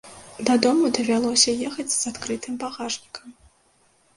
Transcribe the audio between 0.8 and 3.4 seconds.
давялося ехаць з адкрытым багажнікам.